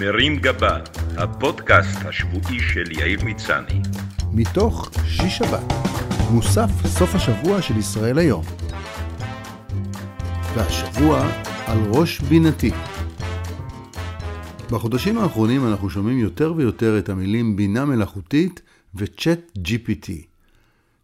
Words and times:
מרים 0.00 0.36
גבה, 0.36 0.78
הפודקאסט 1.16 1.98
השבועי 2.04 2.60
של 2.60 2.92
יאיר 2.92 3.24
מצני. 3.24 3.80
מתוך 4.32 4.90
שיש 5.06 5.36
שבת, 5.38 5.72
מוסף 6.30 6.68
סוף 6.86 7.14
השבוע 7.14 7.62
של 7.62 7.76
ישראל 7.76 8.18
היום. 8.18 8.44
והשבוע 10.54 11.28
על 11.66 11.78
ראש 11.90 12.20
בינתי. 12.20 12.70
בחודשים 14.70 15.18
האחרונים 15.18 15.66
אנחנו 15.66 15.90
שומעים 15.90 16.18
יותר 16.18 16.52
ויותר 16.56 16.98
את 16.98 17.08
המילים 17.08 17.56
בינה 17.56 17.84
מלאכותית 17.84 18.60
וצ'אט 18.94 19.58
GPT. 19.58 20.10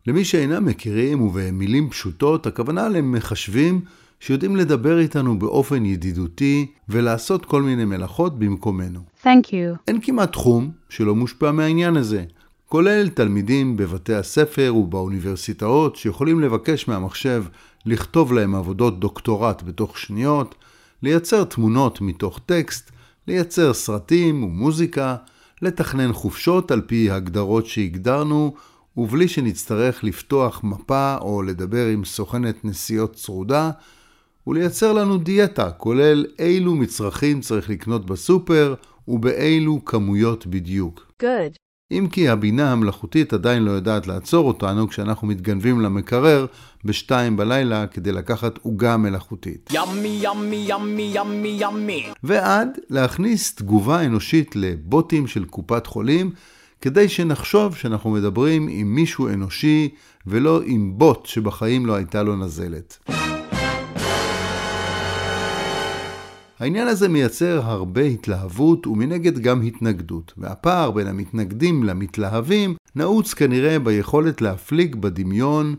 למי 0.06 0.24
שאינם 0.24 0.64
מכירים 0.64 1.20
ובמילים 1.20 1.90
פשוטות, 1.90 2.46
הכוונה 2.46 2.88
למחשבים 2.88 3.80
שיודעים 4.24 4.56
לדבר 4.56 4.98
איתנו 4.98 5.38
באופן 5.38 5.84
ידידותי 5.86 6.66
ולעשות 6.88 7.46
כל 7.46 7.62
מיני 7.62 7.84
מלאכות 7.84 8.38
במקומנו. 8.38 9.00
Thank 9.24 9.46
you. 9.46 9.78
אין 9.88 10.00
כמעט 10.02 10.32
תחום 10.32 10.70
שלא 10.88 11.14
מושפע 11.14 11.50
מהעניין 11.50 11.96
הזה, 11.96 12.24
כולל 12.68 13.08
תלמידים 13.08 13.76
בבתי 13.76 14.14
הספר 14.14 14.74
ובאוניברסיטאות 14.76 15.96
שיכולים 15.96 16.40
לבקש 16.40 16.88
מהמחשב 16.88 17.44
לכתוב 17.86 18.32
להם 18.32 18.54
עבודות 18.54 19.00
דוקטורט 19.00 19.62
בתוך 19.62 19.98
שניות, 19.98 20.54
לייצר 21.02 21.44
תמונות 21.44 22.00
מתוך 22.00 22.40
טקסט, 22.46 22.90
לייצר 23.28 23.74
סרטים 23.74 24.44
ומוזיקה, 24.44 25.16
לתכנן 25.62 26.12
חופשות 26.12 26.70
על 26.70 26.80
פי 26.80 27.10
הגדרות 27.10 27.66
שהגדרנו, 27.66 28.54
ובלי 28.96 29.28
שנצטרך 29.28 30.04
לפתוח 30.04 30.64
מפה 30.64 31.16
או 31.20 31.42
לדבר 31.42 31.86
עם 31.86 32.04
סוכנת 32.04 32.64
נסיעות 32.64 33.14
צרודה, 33.14 33.70
ולייצר 34.46 34.92
לנו 34.92 35.18
דיאטה, 35.18 35.70
כולל 35.70 36.26
אילו 36.38 36.74
מצרכים 36.74 37.40
צריך 37.40 37.70
לקנות 37.70 38.06
בסופר 38.06 38.74
ובאילו 39.08 39.84
כמויות 39.84 40.46
בדיוק. 40.46 41.12
Good. 41.22 41.56
אם 41.92 42.06
כי 42.12 42.28
הבינה 42.28 42.72
המלאכותית 42.72 43.32
עדיין 43.32 43.62
לא 43.62 43.70
יודעת 43.70 44.06
לעצור 44.06 44.48
אותנו 44.48 44.88
כשאנחנו 44.88 45.26
מתגנבים 45.26 45.80
למקרר 45.80 46.46
בשתיים 46.84 47.36
בלילה 47.36 47.86
כדי 47.86 48.12
לקחת 48.12 48.58
עוגה 48.62 48.96
מלאכותית. 48.96 49.70
Yummy, 49.72 50.24
yummy, 50.24 50.70
yummy, 50.70 51.16
yummy, 51.16 51.62
yummy. 51.62 52.14
ועד 52.22 52.68
להכניס 52.90 53.54
תגובה 53.54 54.04
אנושית 54.04 54.56
לבוטים 54.56 55.26
של 55.26 55.44
קופת 55.44 55.86
חולים, 55.86 56.30
כדי 56.80 57.08
שנחשוב 57.08 57.76
שאנחנו 57.76 58.10
מדברים 58.10 58.68
עם 58.70 58.94
מישהו 58.94 59.28
אנושי 59.28 59.88
ולא 60.26 60.60
עם 60.64 60.92
בוט 60.98 61.26
שבחיים 61.26 61.86
לא 61.86 61.94
הייתה 61.94 62.22
לו 62.22 62.36
נזלת. 62.36 62.98
העניין 66.62 66.88
הזה 66.88 67.08
מייצר 67.08 67.60
הרבה 67.64 68.02
התלהבות 68.02 68.86
ומנגד 68.86 69.38
גם 69.38 69.62
התנגדות, 69.62 70.32
והפער 70.38 70.90
בין 70.90 71.06
המתנגדים 71.06 71.82
למתלהבים 71.82 72.74
נעוץ 72.94 73.34
כנראה 73.34 73.78
ביכולת 73.78 74.40
להפליג 74.40 74.96
בדמיון 74.96 75.74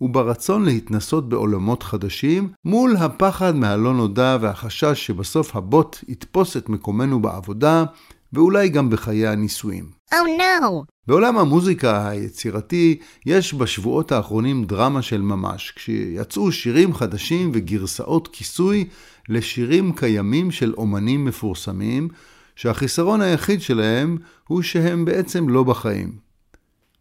וברצון 0.00 0.64
להתנסות 0.64 1.28
בעולמות 1.28 1.82
חדשים, 1.82 2.48
מול 2.64 2.96
הפחד 2.96 3.56
מהלא 3.56 3.94
נודע 3.94 4.36
והחשש 4.40 5.06
שבסוף 5.06 5.56
הבוט 5.56 6.04
יתפוס 6.08 6.56
את 6.56 6.68
מקומנו 6.68 7.22
בעבודה, 7.22 7.84
ואולי 8.32 8.68
גם 8.68 8.90
בחיי 8.90 9.26
הנישואים. 9.26 9.95
Oh 10.12 10.16
no. 10.38 10.84
בעולם 11.06 11.38
המוזיקה 11.38 12.08
היצירתי 12.08 12.98
יש 13.26 13.54
בשבועות 13.54 14.12
האחרונים 14.12 14.64
דרמה 14.64 15.02
של 15.02 15.20
ממש, 15.20 15.72
כשיצאו 15.76 16.52
שירים 16.52 16.94
חדשים 16.94 17.50
וגרסאות 17.54 18.28
כיסוי 18.28 18.88
לשירים 19.28 19.92
קיימים 19.92 20.50
של 20.50 20.74
אומנים 20.76 21.24
מפורסמים, 21.24 22.08
שהחיסרון 22.56 23.20
היחיד 23.20 23.62
שלהם 23.62 24.18
הוא 24.48 24.62
שהם 24.62 25.04
בעצם 25.04 25.48
לא 25.48 25.64
בחיים. 25.64 26.12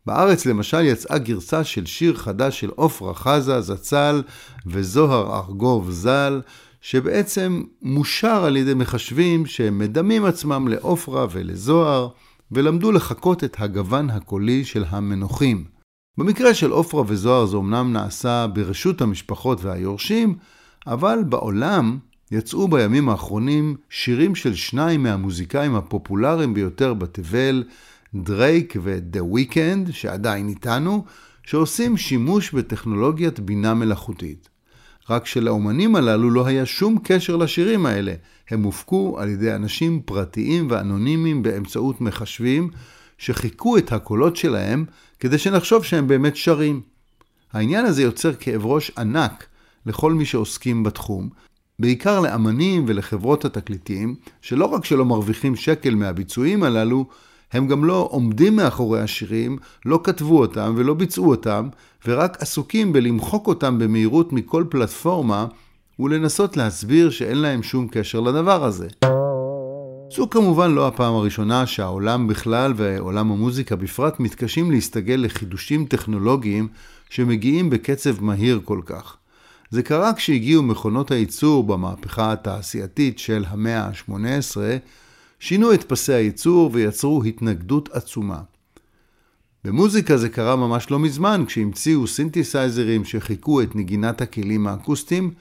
בארץ 0.06 0.46
למשל 0.46 0.82
יצאה 0.82 1.18
גרסה 1.18 1.64
של 1.64 1.86
שיר 1.86 2.16
חדש 2.16 2.60
של 2.60 2.72
עפרה 2.78 3.14
חזה 3.14 3.62
זצ"ל 3.62 4.24
וזוהר 4.66 5.36
ארגוב 5.36 5.92
ז"ל, 5.92 6.42
שבעצם 6.82 7.64
מושר 7.82 8.44
על 8.46 8.58
ידי 8.58 8.74
מחשבים 8.74 9.46
שהם 9.46 9.80
מדמים 9.80 10.26
עצמם 10.26 10.68
לעפרה 10.68 11.28
ולזוהר, 11.32 12.10
ולמדו 12.52 12.92
לחקות 12.92 13.44
את 13.44 13.56
הגוון 13.60 14.10
הקולי 14.10 14.66
של 14.66 14.84
המנוחים. 14.88 15.64
במקרה 16.18 16.54
של 16.54 16.74
עפרה 16.74 17.04
וזוהר 17.08 17.46
זה 17.46 17.58
אמנם 17.58 17.94
נעשה 17.94 18.48
ברשות 18.54 19.02
המשפחות 19.02 19.64
והיורשים, 19.64 20.36
אבל 20.88 21.20
בעולם 21.30 21.98
יצאו 22.32 22.68
בימים 22.68 23.10
האחרונים 23.10 23.76
שירים 23.90 24.36
של 24.36 24.56
שניים 24.56 25.04
מהמוזיקאים 25.04 25.76
הפופולריים 25.76 26.54
ביותר 26.54 26.94
בתבל, 26.94 27.64
דרייק 28.16 28.74
ודה 28.84 29.20
Weeknd, 29.20 29.92
שעדיין 29.92 30.50
איתנו, 30.50 31.06
שעושים 31.44 31.98
שימוש 31.98 32.52
בטכנולוגיית 32.52 33.40
בינה 33.40 33.74
מלאכותית. 33.74 34.50
רק 35.10 35.26
שלאומנים 35.26 35.96
הללו 35.96 36.30
לא 36.30 36.46
היה 36.46 36.66
שום 36.66 36.98
קשר 37.04 37.36
לשירים 37.36 37.86
האלה. 37.86 38.14
הם 38.50 38.64
הופקו 38.64 39.16
על 39.20 39.30
ידי 39.30 39.54
אנשים 39.54 40.02
פרטיים 40.06 40.68
ואנונימיים 40.70 41.44
באמצעות 41.44 42.02
מחשבים, 42.02 42.70
שחיכו 43.18 43.78
את 43.78 43.92
הקולות 43.92 44.36
שלהם 44.36 44.86
כדי 45.20 45.38
שנחשוב 45.38 45.84
שהם 45.84 46.08
באמת 46.08 46.36
שרים. 46.36 46.82
העניין 47.54 47.86
הזה 47.86 48.04
יוצר 48.04 48.34
כאב 48.34 48.66
ראש 48.66 48.92
ענק 48.98 49.46
לכל 49.86 50.14
מי 50.14 50.26
שעוסקים 50.26 50.84
בתחום, 50.84 51.30
בעיקר 51.80 52.20
לאמנים 52.20 52.86
ולחברות 52.88 53.46
התקליטים, 53.46 54.16
שלא 54.42 54.66
רק 54.66 54.86
שלא 54.86 55.06
מרוויחים 55.06 55.56
שקל 55.56 55.96
מהביצועים 55.96 56.64
הללו, 56.64 57.06
הם 57.56 57.68
גם 57.68 57.86
לא 57.86 58.08
עומדים 58.12 58.56
מאחורי 58.56 59.02
השירים, 59.02 59.58
לא 59.86 60.00
כתבו 60.04 60.40
אותם 60.40 60.74
ולא 60.78 60.94
ביצעו 60.94 61.30
אותם, 61.30 61.68
ורק 62.08 62.42
עסוקים 62.42 62.94
בלמחוק 62.94 63.48
אותם 63.48 63.80
במהירות 63.80 64.34
מכל 64.34 64.64
פלטפורמה, 64.70 65.46
ולנסות 66.00 66.58
להסביר 66.58 67.10
שאין 67.10 67.38
להם 67.38 67.64
שום 67.64 67.88
קשר 67.92 68.20
לדבר 68.20 68.64
הזה. 68.64 68.88
זו 70.16 70.30
כמובן 70.30 70.72
לא 70.72 70.88
הפעם 70.88 71.14
הראשונה 71.14 71.66
שהעולם 71.66 72.28
בכלל 72.28 72.74
ועולם 72.76 73.32
המוזיקה 73.32 73.76
בפרט 73.76 74.20
מתקשים 74.20 74.72
להסתגל 74.72 75.20
לחידושים 75.24 75.86
טכנולוגיים 75.86 76.68
שמגיעים 77.10 77.70
בקצב 77.70 78.24
מהיר 78.24 78.60
כל 78.66 78.80
כך. 78.86 79.18
זה 79.70 79.84
קרה 79.84 80.14
כשהגיעו 80.14 80.64
מכונות 80.64 81.12
הייצור 81.12 81.64
במהפכה 81.64 82.32
התעשייתית 82.32 83.20
של 83.20 83.46
המאה 83.48 83.82
ה-18, 83.84 84.58
שינו 85.46 85.74
את 85.74 85.84
פסי 85.84 86.14
הייצור 86.14 86.70
ויצרו 86.74 87.24
התנגדות 87.24 87.90
עצומה. 87.92 88.42
במוזיקה 89.64 90.18
זה 90.18 90.30
קרה 90.30 90.56
ממש 90.56 90.92
לא 90.92 91.00
מזמן, 91.00 91.44
כשהמציאו 91.48 92.08
סינתסייזרים 92.08 93.06
שחיכו 93.06 93.62
את 93.62 93.76
נגינת 93.76 94.22
הכלים 94.22 94.68
האקוסטיים, 94.68 95.34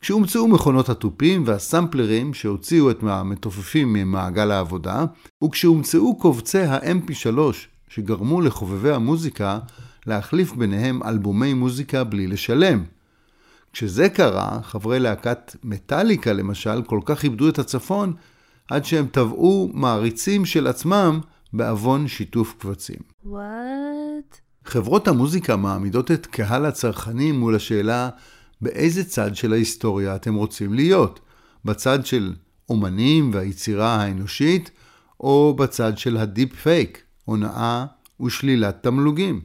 כשהומצאו 0.00 0.48
מכונות 0.48 0.88
התופים 0.88 1.42
והסמפלרים 1.46 2.34
שהוציאו 2.34 2.90
את 2.90 3.02
המתופפים 3.02 3.92
ממעגל 3.92 4.50
העבודה, 4.50 5.04
וכשהומצאו 5.44 6.16
קובצי 6.16 6.60
ה-MP3 6.60 7.38
שגרמו 7.88 8.40
לחובבי 8.40 8.92
המוזיקה 8.92 9.58
להחליף 10.06 10.52
ביניהם 10.52 11.02
אלבומי 11.02 11.54
מוזיקה 11.54 12.04
בלי 12.04 12.26
לשלם. 12.26 12.84
כשזה 13.72 14.08
קרה, 14.08 14.58
חברי 14.62 15.00
להקת 15.00 15.56
מטאליקה 15.64 16.32
למשל 16.32 16.82
כל 16.82 17.00
כך 17.04 17.24
איבדו 17.24 17.48
את 17.48 17.58
הצפון, 17.58 18.14
עד 18.70 18.84
שהם 18.84 19.06
טבעו 19.06 19.70
מעריצים 19.74 20.44
של 20.44 20.66
עצמם 20.66 21.20
בעוון 21.52 22.08
שיתוף 22.08 22.54
קבצים. 22.58 22.98
What? 23.26 24.36
חברות 24.64 25.08
המוזיקה 25.08 25.56
מעמידות 25.56 26.10
את 26.10 26.26
קהל 26.26 26.66
הצרכנים 26.66 27.40
מול 27.40 27.56
השאלה 27.56 28.08
באיזה 28.60 29.04
צד 29.04 29.36
של 29.36 29.52
ההיסטוריה 29.52 30.16
אתם 30.16 30.34
רוצים 30.34 30.74
להיות, 30.74 31.20
בצד 31.64 32.06
של 32.06 32.34
אומנים 32.68 33.30
והיצירה 33.34 33.94
האנושית, 33.94 34.70
או 35.20 35.56
בצד 35.58 35.98
של 35.98 36.16
הדיפ 36.16 36.54
פייק, 36.54 37.02
הונאה 37.24 37.84
ושלילת 38.20 38.82
תמלוגים. 38.82 39.40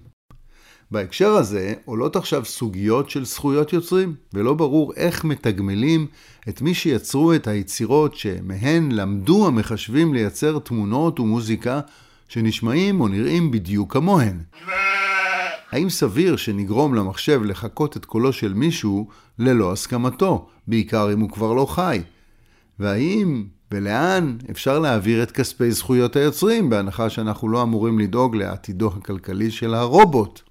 בהקשר 0.92 1.30
הזה 1.30 1.74
עולות 1.86 2.16
עכשיו 2.16 2.46
סוגיות 2.46 3.10
של 3.10 3.26
זכויות 3.26 3.74
יוצרים, 3.74 4.16
ולא 4.34 4.54
ברור 4.54 4.94
איך 4.96 5.24
מתגמלים 5.24 6.08
את 6.50 6.62
מי 6.62 6.74
שיצרו 6.74 7.34
את 7.34 7.48
היצירות 7.48 8.16
שמהן 8.16 8.92
למדו 8.92 9.48
המחשבים 9.48 10.14
לייצר 10.14 10.60
תמונות 10.60 11.20
ומוזיקה 11.20 11.80
שנשמעים 12.30 13.02
או 13.02 13.08
נראים 13.08 13.52
בדיוק 13.52 13.94
כמוהן. 13.94 14.40
האם 15.72 15.90
סביר 15.90 16.36
שנגרום 16.36 16.96
למחשב 16.96 17.42
לחקות 17.44 17.98
את 17.98 18.06
קולו 18.06 18.34
של 18.34 18.54
מישהו 18.54 19.08
ללא 19.40 19.72
הסכמתו, 19.72 20.48
בעיקר 20.68 21.14
אם 21.14 21.20
הוא 21.20 21.30
כבר 21.30 21.54
לא 21.54 21.66
חי? 21.66 22.02
והאם 22.80 23.44
ולאן 23.72 24.38
אפשר 24.52 24.80
להעביר 24.80 25.24
את 25.24 25.32
כספי 25.32 25.72
זכויות 25.72 26.16
היוצרים, 26.16 26.70
בהנחה 26.70 27.10
שאנחנו 27.10 27.50
לא 27.50 27.62
אמורים 27.64 28.00
לדאוג 28.00 28.36
לעתידו 28.36 28.92
הכלכלי 28.98 29.52
של 29.52 29.74
הרובוט? 29.74 30.42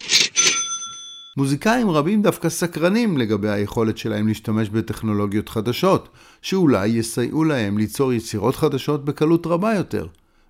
מוזיקאים 1.37 1.91
רבים 1.91 2.23
דווקא 2.23 2.49
סקרנים 2.49 3.19
לגבי 3.19 3.49
היכולת 3.49 3.99
שלהם 3.99 4.29
להשתמש 4.29 4.69
בטכנולוגיות 4.69 5.49
חדשות, 5.49 6.09
שאולי 6.43 6.87
יסייעו 6.87 7.45
להם 7.45 7.79
ליצור 7.79 8.13
יצירות 8.13 8.57
חדשות 8.57 9.05
בקלות 9.05 9.47
רבה 9.47 9.75
יותר. 9.75 10.07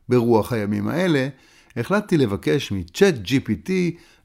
ברוח 0.08 0.52
הימים 0.52 0.88
האלה, 0.88 1.28
החלטתי 1.76 2.16
לבקש 2.16 2.72
מצ'אט 2.72 3.14
GPT 3.24 3.70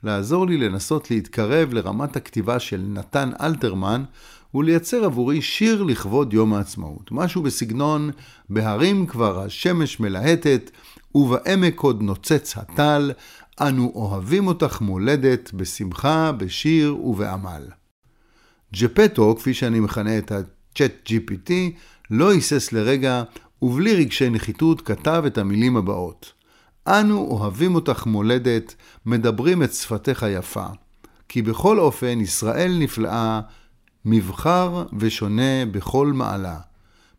לעזור 0.04 0.48
לי 0.48 0.58
לנסות 0.58 1.12
להתקרב 1.12 1.74
לרמת 1.74 2.16
הכתיבה 2.16 2.60
של 2.60 2.82
נתן 2.88 3.30
אלתרמן 3.42 4.04
ולייצר 4.54 5.06
עבורי 5.06 5.42
שיר 5.42 5.84
לכבוד 5.84 6.34
יום 6.34 6.54
העצמאות. 6.54 7.12
משהו 7.12 7.42
בסגנון 7.42 8.12
בהרים 8.50 9.06
כבר 9.06 9.40
השמש 9.42 10.00
מלהטת 10.00 10.72
ובעמק 11.16 11.80
עוד 11.80 12.02
נוצץ 12.02 12.58
הטל, 12.58 13.12
אנו 13.62 13.92
אוהבים 13.96 14.48
אותך 14.48 14.82
מולדת 14.82 15.54
בשמחה, 15.54 16.32
בשיר 16.32 16.98
ובעמל. 17.06 17.64
ג'פטו, 18.74 19.36
כפי 19.36 19.54
שאני 19.54 19.80
מכנה 19.80 20.18
את 20.18 20.32
ה-Chat 20.32 21.10
GPT, 21.10 21.52
לא 22.12 22.32
היסס 22.32 22.72
לרגע 22.72 23.24
ובלי 23.62 23.96
רגשי 23.96 24.30
נחיתות 24.30 24.82
כתב 24.82 25.24
את 25.28 25.38
המילים 25.38 25.78
הבאות: 25.78 26.34
אנו 26.88 27.18
אוהבים 27.18 27.76
אותך 27.76 28.06
מולדת, 28.06 28.76
מדברים 29.06 29.64
את 29.64 29.74
שפתך 29.74 30.26
יפה. 30.30 30.66
כי 31.30 31.42
בכל 31.42 31.80
אופן 31.80 32.20
ישראל 32.22 32.78
נפלאה, 32.80 33.42
מבחר 34.06 34.86
ושונה 35.00 35.66
בכל 35.72 36.08
מעלה. 36.08 36.58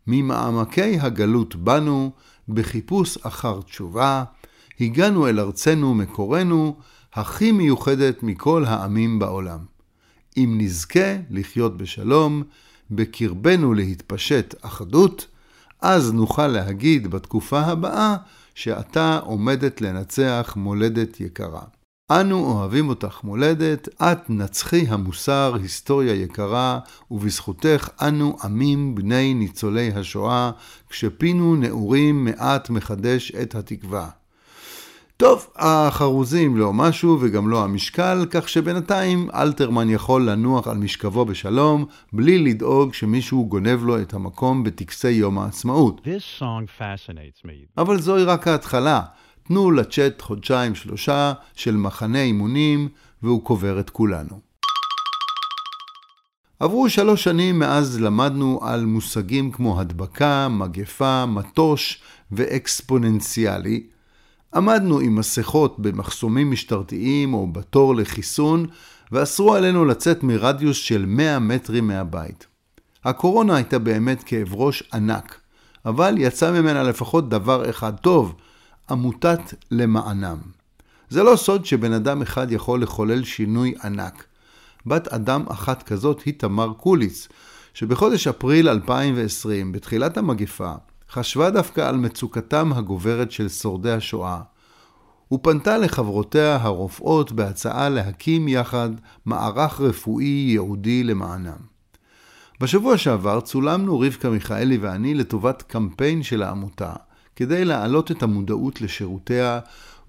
ממעמקי 0.07 0.99
הגלות 0.99 1.55
בנו, 1.55 2.11
בחיפוש 2.49 3.17
אחר 3.17 3.61
תשובה, 3.61 4.23
הגענו 4.79 5.27
אל 5.27 5.39
ארצנו 5.39 5.93
מקורנו, 5.93 6.75
הכי 7.13 7.51
מיוחדת 7.51 8.23
מכל 8.23 8.65
העמים 8.65 9.19
בעולם. 9.19 9.59
אם 10.37 10.55
נזכה 10.61 11.17
לחיות 11.29 11.77
בשלום, 11.77 12.43
בקרבנו 12.91 13.73
להתפשט 13.73 14.55
אחדות, 14.61 15.27
אז 15.81 16.11
נוכל 16.11 16.47
להגיד 16.47 17.07
בתקופה 17.07 17.59
הבאה 17.59 18.15
שאתה 18.55 19.19
עומדת 19.19 19.81
לנצח 19.81 20.53
מולדת 20.57 21.19
יקרה. 21.19 21.61
אנו 22.19 22.45
אוהבים 22.45 22.89
אותך 22.89 23.19
מולדת, 23.23 23.89
את 24.01 24.29
נצחי 24.29 24.85
המוסר, 24.87 25.55
היסטוריה 25.61 26.13
יקרה, 26.13 26.79
ובזכותך 27.11 27.89
אנו 28.01 28.37
עמים 28.43 28.95
בני 28.95 29.33
ניצולי 29.33 29.91
השואה, 29.95 30.51
כשפינו 30.89 31.55
נעורים 31.55 32.25
מעט 32.25 32.69
מחדש 32.69 33.31
את 33.31 33.55
התקווה. 33.55 34.09
טוב, 35.17 35.47
החרוזים 35.55 36.57
לא 36.57 36.73
משהו 36.73 37.17
וגם 37.21 37.49
לא 37.49 37.63
המשקל, 37.63 38.25
כך 38.31 38.49
שבינתיים 38.49 39.27
אלתרמן 39.33 39.89
יכול 39.89 40.29
לנוח 40.29 40.67
על 40.67 40.77
משכבו 40.77 41.25
בשלום, 41.25 41.85
בלי 42.13 42.37
לדאוג 42.37 42.93
שמישהו 42.93 43.45
גונב 43.45 43.83
לו 43.83 44.01
את 44.01 44.13
המקום 44.13 44.63
בטקסי 44.63 45.11
יום 45.11 45.39
העצמאות. 45.39 46.01
This 46.03 46.41
song 46.41 46.79
fascinates 46.79 47.45
me. 47.45 47.81
אבל 47.81 48.01
זוהי 48.01 48.23
רק 48.23 48.47
ההתחלה. 48.47 49.01
תנו 49.43 49.71
לצ'אט 49.71 50.21
חודשיים 50.21 50.75
שלושה 50.75 51.33
של 51.55 51.75
מחנה 51.75 52.21
אימונים, 52.21 52.89
והוא 53.23 53.43
קובר 53.43 53.79
את 53.79 53.89
כולנו. 53.89 54.51
עברו 56.59 56.89
שלוש 56.89 57.23
שנים 57.23 57.59
מאז 57.59 58.01
למדנו 58.01 58.59
על 58.63 58.85
מושגים 58.85 59.51
כמו 59.51 59.79
הדבקה, 59.79 60.47
מגפה, 60.47 61.25
מטוש 61.25 62.01
ואקספוננציאלי. 62.31 63.83
עמדנו 64.55 64.99
עם 64.99 65.15
מסכות 65.15 65.79
במחסומים 65.79 66.51
משטרתיים 66.51 67.33
או 67.33 67.47
בתור 67.47 67.95
לחיסון, 67.95 68.65
ואסרו 69.11 69.53
עלינו 69.53 69.85
לצאת 69.85 70.23
מרדיוס 70.23 70.77
של 70.77 71.05
100 71.05 71.39
מטרים 71.39 71.87
מהבית. 71.87 72.47
הקורונה 73.05 73.55
הייתה 73.55 73.79
באמת 73.79 74.23
כאב 74.23 74.55
ראש 74.55 74.83
ענק, 74.93 75.39
אבל 75.85 76.15
יצא 76.17 76.51
ממנה 76.51 76.83
לפחות 76.83 77.29
דבר 77.29 77.69
אחד 77.69 77.97
טוב, 77.97 78.35
עמותת 78.91 79.53
למענם. 79.71 80.37
זה 81.09 81.23
לא 81.23 81.35
סוד 81.35 81.65
שבן 81.65 81.93
אדם 81.93 82.21
אחד 82.21 82.51
יכול 82.51 82.81
לחולל 82.81 83.23
שינוי 83.23 83.73
ענק. 83.83 84.25
בת 84.85 85.07
אדם 85.07 85.45
אחת 85.49 85.83
כזאת 85.83 86.21
היא 86.21 86.33
תמר 86.37 86.73
קוליץ, 86.73 87.27
שבחודש 87.73 88.27
אפריל 88.27 88.69
2020, 88.69 89.71
בתחילת 89.71 90.17
המגפה, 90.17 90.73
חשבה 91.09 91.49
דווקא 91.49 91.81
על 91.81 91.97
מצוקתם 91.97 92.73
הגוברת 92.75 93.31
של 93.31 93.49
שורדי 93.49 93.91
השואה, 93.91 94.41
ופנתה 95.31 95.77
לחברותיה 95.77 96.55
הרופאות 96.55 97.31
בהצעה 97.31 97.89
להקים 97.89 98.47
יחד 98.47 98.89
מערך 99.25 99.81
רפואי 99.81 100.25
ייעודי 100.25 101.03
למענם. 101.03 101.71
בשבוע 102.61 102.97
שעבר 102.97 103.41
צולמנו 103.41 103.99
רבקה 103.99 104.29
מיכאלי 104.29 104.77
ואני 104.77 105.13
לטובת 105.13 105.61
קמפיין 105.61 106.23
של 106.23 106.43
העמותה, 106.43 106.93
כדי 107.35 107.65
להעלות 107.65 108.11
את 108.11 108.23
המודעות 108.23 108.81
לשירותיה, 108.81 109.59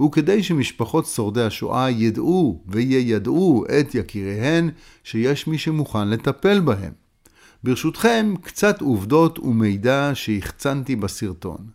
וכדי 0.02 0.42
שמשפחות 0.42 1.06
שורדי 1.06 1.42
השואה 1.42 1.90
ידעו 1.90 2.62
ויידעו 2.66 3.64
את 3.80 3.94
יקיריהן 3.94 4.70
שיש 5.04 5.46
מי 5.46 5.58
שמוכן 5.58 6.08
לטפל 6.08 6.60
בהם. 6.60 6.92
ברשותכם, 7.64 8.34
קצת 8.42 8.80
עובדות 8.80 9.38
ומידע 9.38 10.10
שהחצנתי 10.14 10.96
בסרטון. 10.96 11.66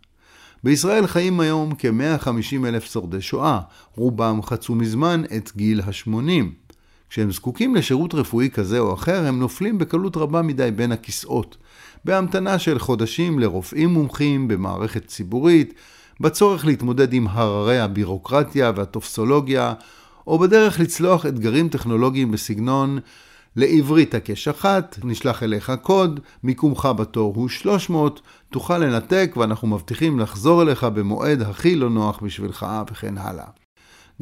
בישראל 0.64 1.06
חיים 1.06 1.40
היום 1.40 1.72
כ-150 1.78 2.66
אלף 2.66 2.84
שורדי 2.84 3.20
שואה, 3.20 3.60
רובם 3.94 4.42
חצו 4.42 4.74
מזמן 4.74 5.22
את 5.36 5.52
גיל 5.56 5.80
ה-80. 5.80 6.67
כשהם 7.10 7.32
זקוקים 7.32 7.74
לשירות 7.74 8.14
רפואי 8.14 8.50
כזה 8.50 8.78
או 8.78 8.94
אחר, 8.94 9.26
הם 9.26 9.38
נופלים 9.38 9.78
בקלות 9.78 10.16
רבה 10.16 10.42
מדי 10.42 10.70
בין 10.70 10.92
הכיסאות. 10.92 11.56
בהמתנה 12.04 12.58
של 12.58 12.78
חודשים 12.78 13.38
לרופאים 13.38 13.88
מומחים 13.88 14.48
במערכת 14.48 15.06
ציבורית, 15.06 15.74
בצורך 16.20 16.66
להתמודד 16.66 17.12
עם 17.12 17.26
הררי 17.30 17.78
הבירוקרטיה 17.78 18.72
והטופסולוגיה, 18.76 19.74
או 20.26 20.38
בדרך 20.38 20.80
לצלוח 20.80 21.26
אתגרים 21.26 21.68
טכנולוגיים 21.68 22.30
בסגנון 22.30 22.98
לעברית 23.56 24.14
הקש 24.14 24.48
אחת, 24.48 24.98
נשלח 25.04 25.42
אליך 25.42 25.72
קוד, 25.82 26.20
מיקומך 26.42 26.88
בתור 26.96 27.34
הוא 27.36 27.48
300, 27.48 28.20
תוכל 28.50 28.78
לנתק 28.78 29.34
ואנחנו 29.36 29.68
מבטיחים 29.68 30.18
לחזור 30.18 30.62
אליך 30.62 30.84
במועד 30.84 31.42
הכי 31.42 31.76
לא 31.76 31.90
נוח 31.90 32.20
בשבילך 32.22 32.66
וכן 32.90 33.18
הלאה. 33.18 33.67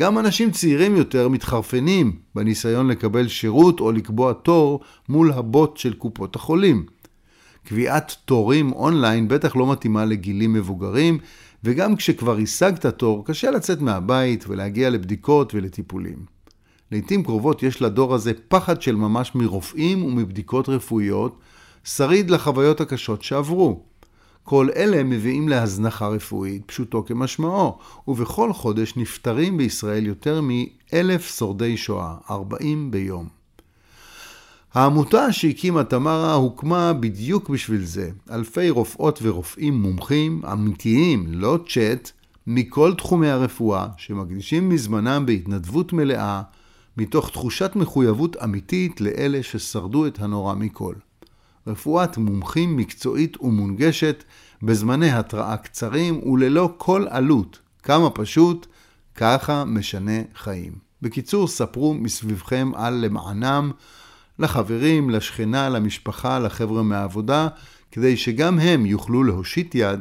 גם 0.00 0.18
אנשים 0.18 0.50
צעירים 0.50 0.96
יותר 0.96 1.28
מתחרפנים 1.28 2.16
בניסיון 2.34 2.88
לקבל 2.88 3.28
שירות 3.28 3.80
או 3.80 3.92
לקבוע 3.92 4.32
תור 4.32 4.80
מול 5.08 5.32
הבוט 5.32 5.76
של 5.76 5.94
קופות 5.94 6.36
החולים. 6.36 6.86
קביעת 7.66 8.16
תורים 8.24 8.72
אונליין 8.72 9.28
בטח 9.28 9.56
לא 9.56 9.72
מתאימה 9.72 10.04
לגילים 10.04 10.52
מבוגרים, 10.52 11.18
וגם 11.64 11.96
כשכבר 11.96 12.36
השגת 12.36 12.86
תור, 12.86 13.24
קשה 13.24 13.50
לצאת 13.50 13.80
מהבית 13.80 14.44
ולהגיע 14.48 14.90
לבדיקות 14.90 15.54
ולטיפולים. 15.54 16.16
לעתים 16.92 17.22
קרובות 17.22 17.62
יש 17.62 17.82
לדור 17.82 18.14
הזה 18.14 18.32
פחד 18.48 18.82
של 18.82 18.96
ממש 18.96 19.34
מרופאים 19.34 20.04
ומבדיקות 20.04 20.68
רפואיות, 20.68 21.38
שריד 21.84 22.30
לחוויות 22.30 22.80
הקשות 22.80 23.22
שעברו. 23.22 23.84
כל 24.48 24.68
אלה 24.76 25.04
מביאים 25.04 25.48
להזנחה 25.48 26.08
רפואית, 26.08 26.62
פשוטו 26.66 27.04
כמשמעו, 27.06 27.78
ובכל 28.08 28.52
חודש 28.52 28.96
נפטרים 28.96 29.56
בישראל 29.56 30.06
יותר 30.06 30.40
מאלף 30.42 31.36
שורדי 31.36 31.76
שואה, 31.76 32.14
40 32.30 32.90
ביום. 32.90 33.28
העמותה 34.74 35.32
שהקימה 35.32 35.84
תמרה 35.84 36.34
הוקמה 36.34 36.92
בדיוק 36.92 37.48
בשביל 37.48 37.84
זה. 37.84 38.10
אלפי 38.30 38.70
רופאות 38.70 39.18
ורופאים 39.22 39.82
מומחים, 39.82 40.42
אמיתיים, 40.52 41.26
לא 41.28 41.58
צ'אט, 41.68 42.10
מכל 42.46 42.94
תחומי 42.94 43.28
הרפואה, 43.28 43.86
שמקדישים 43.96 44.68
מזמנם 44.68 45.26
בהתנדבות 45.26 45.92
מלאה, 45.92 46.42
מתוך 46.96 47.30
תחושת 47.30 47.72
מחויבות 47.76 48.36
אמיתית 48.44 49.00
לאלה 49.00 49.42
ששרדו 49.42 50.06
את 50.06 50.20
הנורא 50.20 50.54
מכל. 50.54 50.94
רפואת 51.66 52.18
מומחים 52.18 52.76
מקצועית 52.76 53.40
ומונגשת 53.40 54.24
בזמני 54.62 55.10
התראה 55.10 55.56
קצרים 55.56 56.28
וללא 56.28 56.74
כל 56.76 57.06
עלות. 57.10 57.58
כמה 57.82 58.10
פשוט, 58.10 58.66
ככה 59.14 59.64
משנה 59.64 60.20
חיים. 60.34 60.72
בקיצור, 61.02 61.48
ספרו 61.48 61.94
מסביבכם 61.94 62.70
על 62.74 62.94
למענם, 62.94 63.70
לחברים, 64.38 65.10
לשכנה, 65.10 65.68
למשפחה, 65.68 66.38
לחבר'ה 66.38 66.82
מהעבודה, 66.82 67.48
כדי 67.92 68.16
שגם 68.16 68.58
הם 68.58 68.86
יוכלו 68.86 69.24
להושיט 69.24 69.74
יד, 69.74 70.00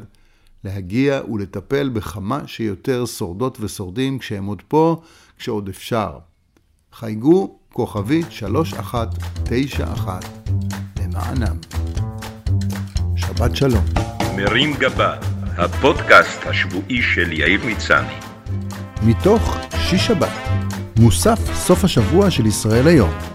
להגיע 0.64 1.22
ולטפל 1.32 1.90
בכמה 1.90 2.48
שיותר 2.48 3.06
שורדות 3.06 3.58
ושורדים 3.62 4.20
כשהם 4.20 4.46
עוד 4.46 4.62
פה, 4.68 5.02
כשעוד 5.38 5.70
אפשר. 5.70 6.18
חייגו 6.94 7.60
כוכבית 7.74 8.32
3191 8.32 10.35
למענם. 11.16 11.58
שבת 13.16 13.56
שלום. 13.56 13.86
מרים 14.36 14.74
גבה, 14.74 15.14
הפודקאסט 15.58 16.40
השבועי 16.46 17.02
של 17.02 17.32
יאיר 17.32 17.62
מצני. 17.66 18.14
מתוך 19.02 19.58
שיש 19.78 20.08
שבת. 20.08 20.32
מוסף 21.00 21.40
סוף 21.54 21.84
השבוע 21.84 22.32
של 22.32 22.46
ישראל 22.46 22.88
היום. 22.88 23.35